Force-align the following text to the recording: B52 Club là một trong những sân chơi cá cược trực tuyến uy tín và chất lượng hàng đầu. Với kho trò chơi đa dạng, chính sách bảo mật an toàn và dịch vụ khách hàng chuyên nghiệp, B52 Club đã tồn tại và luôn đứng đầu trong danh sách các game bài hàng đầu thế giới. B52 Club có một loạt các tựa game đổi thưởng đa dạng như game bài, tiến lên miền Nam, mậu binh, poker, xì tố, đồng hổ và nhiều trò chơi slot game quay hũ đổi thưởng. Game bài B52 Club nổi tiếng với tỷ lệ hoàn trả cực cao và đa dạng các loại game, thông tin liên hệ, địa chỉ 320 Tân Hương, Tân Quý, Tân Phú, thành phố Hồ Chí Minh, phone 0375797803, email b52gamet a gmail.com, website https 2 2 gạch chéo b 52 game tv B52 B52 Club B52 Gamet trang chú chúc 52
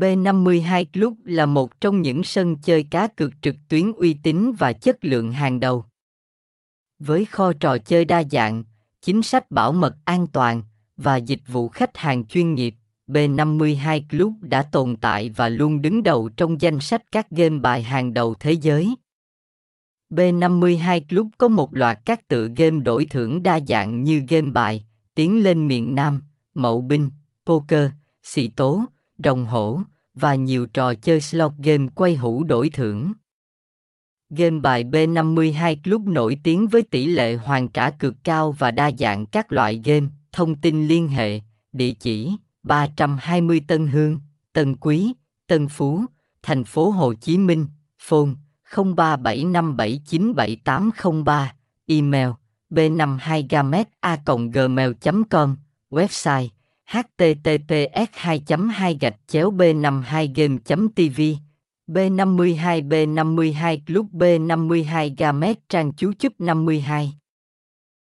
B52 0.00 0.84
Club 0.92 1.14
là 1.24 1.46
một 1.46 1.80
trong 1.80 2.02
những 2.02 2.24
sân 2.24 2.56
chơi 2.56 2.82
cá 2.82 3.06
cược 3.06 3.32
trực 3.42 3.54
tuyến 3.68 3.92
uy 3.92 4.14
tín 4.22 4.52
và 4.52 4.72
chất 4.72 5.04
lượng 5.04 5.32
hàng 5.32 5.60
đầu. 5.60 5.84
Với 6.98 7.24
kho 7.24 7.52
trò 7.52 7.78
chơi 7.78 8.04
đa 8.04 8.22
dạng, 8.30 8.64
chính 9.02 9.22
sách 9.22 9.50
bảo 9.50 9.72
mật 9.72 9.96
an 10.04 10.26
toàn 10.26 10.62
và 10.96 11.16
dịch 11.16 11.40
vụ 11.46 11.68
khách 11.68 11.96
hàng 11.96 12.26
chuyên 12.26 12.54
nghiệp, 12.54 12.74
B52 13.08 14.02
Club 14.10 14.32
đã 14.40 14.62
tồn 14.62 14.96
tại 14.96 15.30
và 15.36 15.48
luôn 15.48 15.82
đứng 15.82 16.02
đầu 16.02 16.28
trong 16.28 16.60
danh 16.60 16.80
sách 16.80 17.02
các 17.12 17.30
game 17.30 17.58
bài 17.58 17.82
hàng 17.82 18.14
đầu 18.14 18.34
thế 18.34 18.52
giới. 18.52 18.94
B52 20.10 21.00
Club 21.08 21.26
có 21.38 21.48
một 21.48 21.74
loạt 21.74 21.98
các 22.04 22.28
tựa 22.28 22.48
game 22.56 22.80
đổi 22.80 23.06
thưởng 23.10 23.42
đa 23.42 23.60
dạng 23.68 24.04
như 24.04 24.22
game 24.28 24.50
bài, 24.50 24.84
tiến 25.14 25.42
lên 25.42 25.68
miền 25.68 25.94
Nam, 25.94 26.22
mậu 26.54 26.80
binh, 26.80 27.10
poker, 27.46 27.90
xì 28.22 28.48
tố, 28.48 28.84
đồng 29.18 29.46
hổ 29.46 29.80
và 30.14 30.34
nhiều 30.34 30.66
trò 30.66 30.94
chơi 30.94 31.20
slot 31.20 31.52
game 31.58 31.86
quay 31.94 32.16
hũ 32.16 32.44
đổi 32.44 32.70
thưởng. 32.70 33.12
Game 34.30 34.60
bài 34.60 34.84
B52 34.84 35.76
Club 35.84 36.08
nổi 36.08 36.38
tiếng 36.42 36.68
với 36.68 36.82
tỷ 36.82 37.06
lệ 37.06 37.36
hoàn 37.36 37.68
trả 37.68 37.90
cực 37.90 38.14
cao 38.24 38.52
và 38.52 38.70
đa 38.70 38.90
dạng 38.98 39.26
các 39.26 39.52
loại 39.52 39.80
game, 39.84 40.06
thông 40.32 40.54
tin 40.54 40.88
liên 40.88 41.08
hệ, 41.08 41.40
địa 41.72 41.92
chỉ 41.92 42.32
320 42.62 43.60
Tân 43.68 43.86
Hương, 43.86 44.20
Tân 44.52 44.76
Quý, 44.76 45.12
Tân 45.46 45.68
Phú, 45.68 46.04
thành 46.42 46.64
phố 46.64 46.90
Hồ 46.90 47.14
Chí 47.14 47.38
Minh, 47.38 47.66
phone 47.98 48.30
0375797803, 48.70 51.46
email 51.86 52.28
b52gamet 52.70 53.84
a 54.00 54.18
gmail.com, 54.52 55.56
website 55.90 56.48
https 56.88 58.08
2 58.24 58.38
2 58.68 58.94
gạch 59.00 59.16
chéo 59.28 59.50
b 59.50 59.62
52 59.82 60.58
game 60.66 60.88
tv 60.96 61.36
B52 61.88 62.88
B52 62.88 63.78
Club 63.86 64.06
B52 64.12 65.14
Gamet 65.18 65.58
trang 65.68 65.92
chú 65.92 66.12
chúc 66.18 66.32
52 66.38 67.12